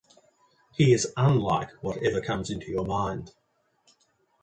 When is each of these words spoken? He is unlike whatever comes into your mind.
He 0.73 0.93
is 0.93 1.13
unlike 1.15 1.69
whatever 1.83 2.21
comes 2.21 2.49
into 2.49 2.71
your 2.71 2.85
mind. 2.87 3.35